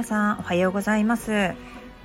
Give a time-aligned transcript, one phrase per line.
[0.00, 1.52] 皆さんおはようございます。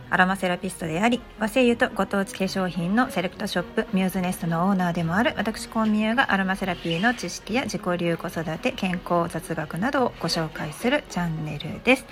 [0.09, 12.05] アロマセラピストであり和製油とご当地化粧品のセレクトショップミューズネストのオーナーでもある私コンミューがアロマセラピーの知識や自己流子育て健康雑学などをご紹介するチャンネルです。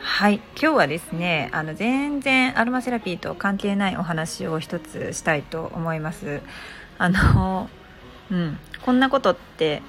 [0.00, 6.42] はい今日はですねあの全然アロマセラピーと関係ないお話を一つしたいと思います。
[6.98, 7.70] あの
[8.30, 9.80] うんこんなことって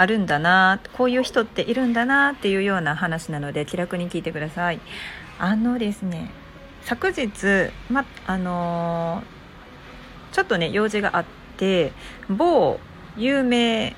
[0.00, 4.80] あるんだなこういう人っているんだなっていうような話なので気楽に聞いてください。
[5.38, 6.30] あのですね
[6.84, 11.24] 昨日、まあのー、ちょっとね用事があっ
[11.58, 11.92] て
[12.30, 12.80] 某
[13.18, 13.94] 有名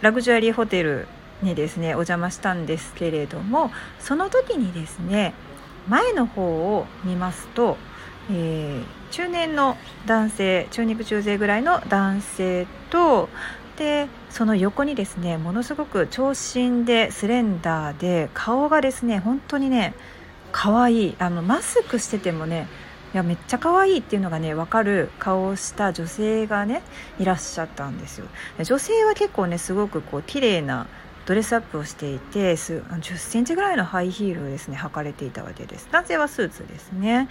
[0.00, 1.06] ラグジュアリーホテル
[1.40, 3.70] にですねお邪魔したんですけれども
[4.00, 5.34] その時にですね
[5.88, 6.42] 前の方
[6.76, 7.76] を見ますと、
[8.28, 9.76] えー、中年の
[10.06, 13.28] 男性中肉中背ぐらいの男性と
[13.82, 19.94] でその横にですねものすごく長身でスレンダーで顔がですね本当にね
[20.52, 21.16] 可愛い。
[21.18, 22.68] あのマスクしててもね
[23.12, 26.82] いやめっちゃ可愛いっていうのがね分かる顔をした女性がね
[27.18, 28.26] いらっしゃったんですよ。
[28.62, 30.86] 女性は結構ねすごくこう綺麗な
[31.24, 35.88] ドレスアップをしていてす10センチぐらいのハイヒールをですね履かれていたわけです。
[35.92, 37.28] 男性はスーツですね。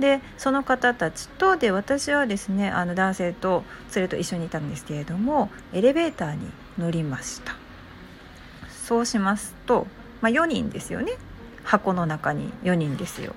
[0.00, 7.56] でその方たちとで私はですねあの男性とそれと一緒にいたんですけれどもエレベーターに乗りました。
[8.68, 9.86] そうしますと、
[10.20, 11.12] まあ、4人ですよね。
[11.64, 13.34] 箱の中に4人ですよ。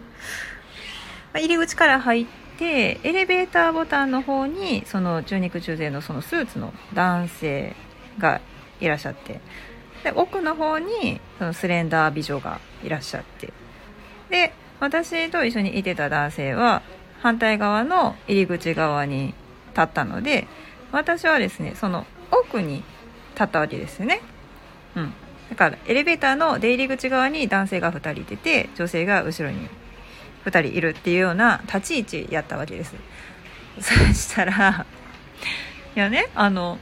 [1.33, 2.25] ま入り口から入っ
[2.57, 7.75] てエレベーターボタンの方にその中肉中背のそのスーツの男性
[8.17, 8.41] が
[8.79, 9.41] いらっしゃって
[10.07, 13.51] で奥の方にそのスレンダー美女がいらっしゃって。
[14.29, 16.81] で私と一緒にいてた男性は
[17.19, 19.33] 反対側の入り口側に
[19.69, 20.47] 立ったので
[20.91, 22.83] 私はですねその奥に
[23.31, 24.21] 立ったわけですね。
[24.95, 25.13] うん。
[25.49, 29.67] だからエレベーターの出入り口側に男性が2人いてて女性が後ろに
[30.45, 32.95] 2人いるっていうような立ち位置やったわけです。
[33.81, 34.85] そしたら
[35.95, 36.77] いやねあの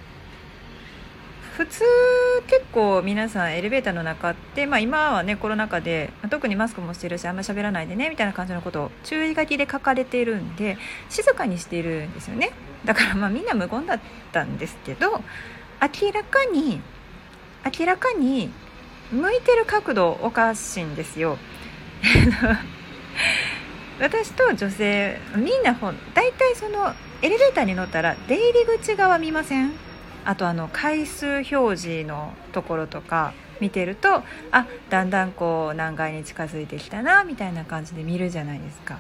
[1.58, 1.84] 普通
[2.48, 10.78] 結構皆さんエレベーターの中って、まあ、今はねコロナ禍で特にマスクもしてるしあんま喋らないでねみたいな感じのことを注意書きで書かれているんで
[11.10, 12.52] 静かにしているんですよね。
[12.84, 14.00] だからまあみんな無言だっ
[14.34, 15.12] たんですけど
[15.82, 16.82] 明らかに
[17.80, 18.52] 明らかに
[19.12, 21.38] 向いてる角度おかしいんですよ。
[24.02, 25.74] 私と女性みんな
[26.14, 29.72] 大体そのエレベーターに乗ったら出入り口側見ません？
[30.26, 39.00] あとあの回数表示のところとか見てるとあだんだんこう何階に近づいてきたなみたいな感じで見るじゃないですか。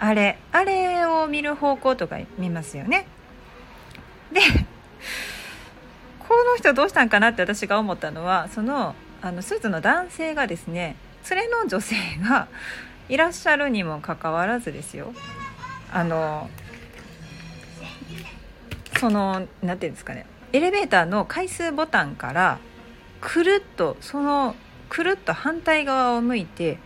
[0.00, 3.06] あれあれを見る方向とか見ますよね。
[4.32, 4.40] で
[6.18, 10.96] この人どうしたんかなって私が思ったのはそのあのスーツの男性がですね
[11.30, 12.48] 連れの女性が
[13.08, 15.14] いらっしゃるにもかかわらずですよ。
[15.92, 16.50] あの
[18.98, 20.26] その何て言うんですかね。
[20.52, 22.58] エレベーターの回数ボタンから
[23.20, 24.54] くるっとその
[24.88, 26.78] くるっと反対側を向いて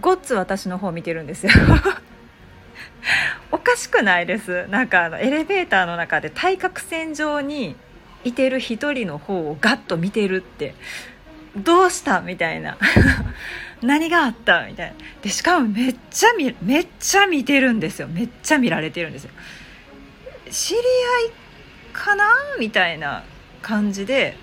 [0.00, 1.52] ごっつ私の方見てるんですよ。
[3.52, 4.66] おかしくないです。
[4.68, 7.76] なんかあのエレベーターの中で対角線上に
[8.24, 10.74] いてる一人の方をガッと見てるって。
[11.56, 12.76] どうしたみたいな。
[13.82, 14.94] 何があったみたいな。
[15.22, 18.08] でしかもめっちゃ見めっちゃ見てるんですよ。
[18.08, 19.30] めっちゃ見られてるんですよ。
[20.50, 21.32] 知り合い
[21.94, 22.26] かな
[22.58, 23.24] みたいな
[23.62, 24.36] 感じで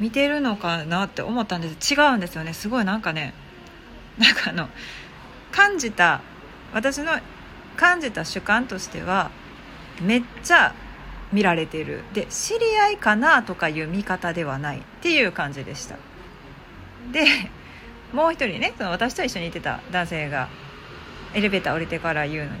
[0.00, 1.94] 見てるのかなって思ったんです。
[1.94, 2.54] 違うんですよね。
[2.54, 3.34] すごいなんかね
[4.16, 4.68] なんかあの
[5.50, 6.22] 感じた
[6.72, 7.12] 私の
[7.76, 9.30] 感じた主観としては
[10.00, 10.74] めっちゃ
[11.32, 12.02] 見られてる。
[12.14, 14.78] で知り合いかなとかいう見方ではない。
[14.78, 15.96] っていう感じでした。
[17.12, 17.26] で
[18.12, 20.48] もう一人ねその私と一緒にいてた男性が
[21.34, 22.58] エレベーター降りてから言うのに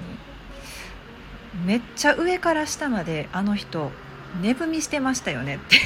[1.64, 3.92] めっちゃ上から下まであの人
[4.40, 5.76] 寝踏みしてましたよねって。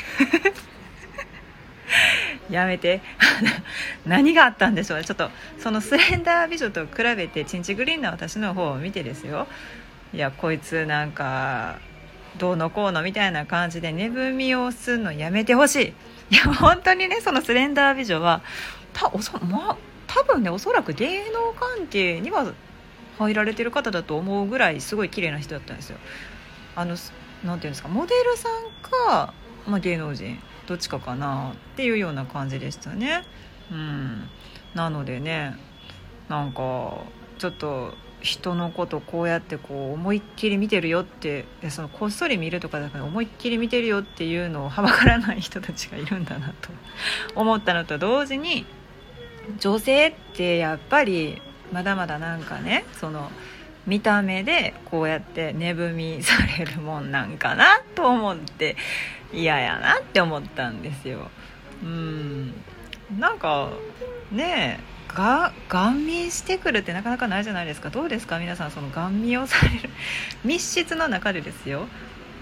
[2.51, 3.01] やめて。
[4.07, 5.05] 何があったんでしょうね。
[5.05, 9.47] ちょっとそのスレンダー美女と比べてチンチグリーンな私の方を見てですよ。
[10.13, 11.79] いやこいつなんか
[12.39, 15.95] どうのこうのみたいな感じで寝踏みをするのやめてほし
[16.31, 16.35] い。
[16.35, 18.43] いや本当にねそのスレンダー美女は
[18.93, 19.77] たおそ、ま、
[20.07, 22.53] 多分ねおそらく芸能関係には
[23.19, 25.99] 入られてる方だと思うぐらいすごい綺麗な人だったんですよ。
[26.75, 26.97] あの
[27.45, 29.35] なんていうんですかモデルさんか、
[29.67, 33.23] まあ、芸能人どっちかかなっていうような感じでしたね。
[33.71, 34.29] うん。
[34.75, 35.57] なのでね
[36.29, 36.99] なんか
[37.39, 46.71] ちょっと人のことこうやってこう思いっきり見てるよってそのこっそり見るとかだから思いっきり見てるよっていうのをはばからない人たちがいるんだなと
[47.35, 48.67] 思ったのと同時に
[49.61, 51.41] 女性ってやっぱり
[51.73, 53.31] まだまだなんかねその
[53.87, 58.77] 見た目でこうやって値踏みされるもんなんかなと思って
[59.33, 61.31] 嫌やなって思ったんですよ。
[61.83, 62.55] うん。
[63.19, 63.71] なんか
[64.33, 67.91] ねえがガン見してくるってなかなかないじゃないですか。
[67.91, 68.39] どうですか？
[68.39, 69.91] 皆さんそのガン見をされる
[70.45, 71.87] 密室の中でですよ。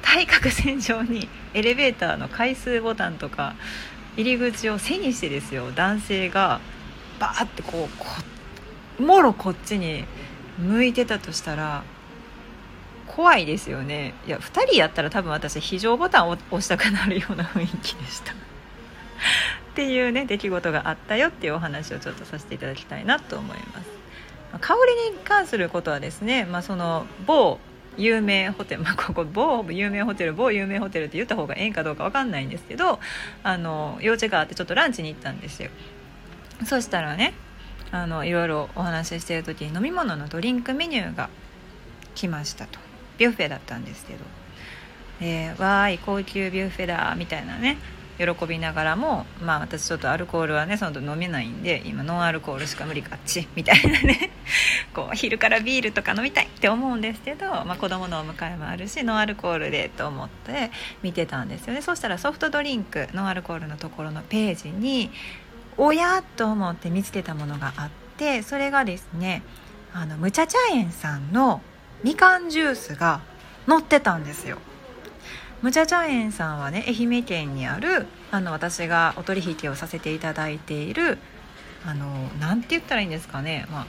[0.03, 3.55] 対角線上にエレベーターの回数ボタンとか
[4.17, 5.73] 入り口を背にしてですよ。
[5.73, 6.61] 男性が
[7.19, 8.07] バーってこうこ
[9.03, 10.05] もろこっちに
[10.59, 11.85] 向いてたとしたら
[13.07, 14.15] 怖いですよね。
[14.27, 18.33] いや2人やったら多分私非常ボタンを押したくなるような雰囲気でした。
[18.33, 18.37] っ
[19.75, 23.95] ていうね出来事があったよっていうお話をちょっとさせていただきたいなと思います。
[24.61, 27.59] 香りに関することはですね、まあ、その某
[27.97, 33.01] 有名ホテル、まあ、ここ某有名ホテル某有名ホテルって言った方がええんかどうか分かんないんですけど
[33.43, 35.71] あの用事があってちょっとランチに行ったんですよ。
[36.65, 37.35] そしたらね
[37.95, 41.31] あのいろいろお話ししてる時に飲み物のドリンクメニューが
[42.17, 42.81] 来ましたと。
[43.19, 44.19] ビュッフェだったんですけど
[45.23, 47.77] 「えー、わーい高級ビュッフェだ」みたいなね。
[48.17, 54.31] 喜びながらもまあ私ちょっとアルコールはねその飲めないんで今ノンアルコールしか無理かっちみたいなね。
[54.95, 60.71] こう昼からビールとか飲みたいって思うんですけど、まあ、子供のお迎えもあるしノンアルコールでと思って
[61.03, 61.83] 見てたんですよね。
[61.83, 65.11] そしたらソフトドリンクノンアルコールのところのページに
[65.77, 69.43] おやと思って見つけたものがあってそれがですね
[69.93, 71.61] あのむちゃ茶園さんの
[72.03, 73.23] みかんジュースが
[73.69, 74.59] 載ってたんですよ。
[75.63, 81.17] むちゃ茶園さんはね愛媛県にあるあの私がお取引をさせていただいている
[81.87, 83.87] あのなんて言ったらいいんですかね、まあ、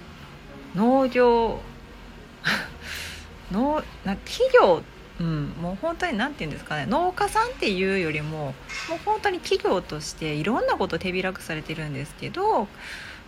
[0.75, 1.59] 農業
[3.51, 4.83] 農な企業
[5.19, 8.37] うん、もう本当に何て言うんですかね農家さんっていうよりも
[8.89, 12.67] もう本当に企業としていろんなこと手開くされてるんですけど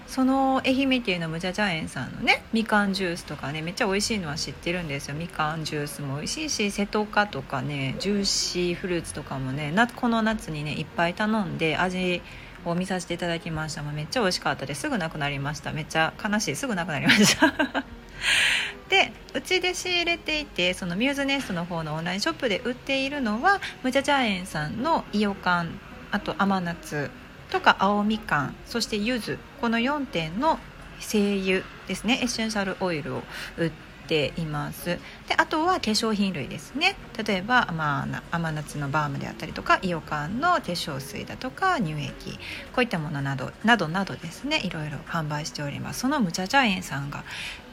[0.08, 5.16] その愛媛県のむちゃ茶園さんのねみかんジュースとかねめっちゃ美味しいのは知ってるんですよ。
[5.16, 12.22] みかんジュースも美味しいし瀬戸かとかねジューシーフルーツとかもねこの夏にねいっぱい頼んで味
[12.64, 13.84] を見させていただきました。
[13.84, 15.74] まめっちゃ美味しかったですぐなくなりました。
[15.74, 16.56] めっちゃ悲しい。
[16.56, 17.97] すぐなくなりました。
[18.90, 25.80] でうちで仕入れていてそのミューズネストの方のオンラインショップで売っているのはむちゃちゃ園さんのイオカン
[26.12, 27.10] あと甘夏
[27.50, 30.60] とか青みかんそして柚子この4点の
[31.00, 33.24] 精油ですねエッセンシャルオイルを
[33.58, 35.00] 売ってています。
[35.28, 36.96] であとは化粧品類ですね。
[37.26, 42.38] 例えば、まあ、甘夏のバームであったりとかイオカンの化粧水だとか乳液。
[42.74, 44.62] こういったものなどなどなどですね。
[44.64, 46.00] いろいろ販売しております。
[46.00, 47.24] そのむちゃ茶園さんが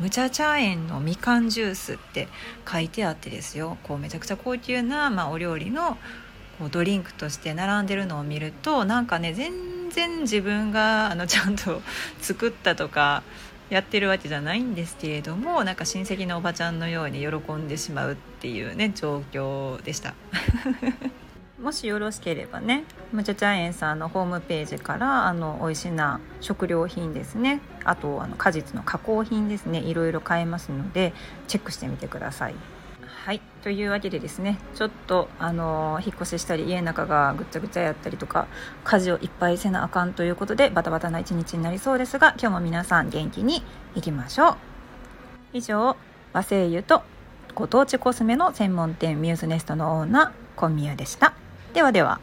[0.01, 2.29] むちゃ茶園のみかんジュースって
[2.71, 3.79] 書いてあってですよ。
[3.83, 5.99] こうめちゃくちゃ高級な、まあ、お料理の
[6.59, 11.83] こうドリンクとして並んでるのを見るとなんかね全然自分があのちゃんと
[12.21, 13.23] 作ったとか
[13.71, 20.15] やってるわけじゃないんですけれどもなんか親戚のおばちゃんのように喜んでしまうっていうね状況でした
[21.61, 31.15] もしよろしければねむちゃちゃ園さんのホームページからあの美味しな食料品ですねあとあの果実の加工品ですねいろいろ買えますので
[31.49, 32.55] チェックしてみてください。
[33.25, 33.41] はい。
[33.63, 38.49] というわけでですねちょっとあの引っ越ししたり家の中がぐっちゃぐちゃやったりとか
[38.85, 43.63] 家事をいっぱいせなあかんということでバタバタな一日になりそうですが今日も皆さん元気に
[43.95, 44.57] いきましょう。
[45.55, 45.97] 以上
[46.35, 47.03] 和製油と
[47.55, 51.33] ご当地コスメの専門店ミューズネストのオーナー小宮でした。
[51.73, 52.21] ではでは。